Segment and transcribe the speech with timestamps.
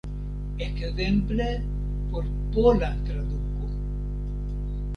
[0.67, 1.49] Ekzemple
[2.13, 3.71] por pola traduko.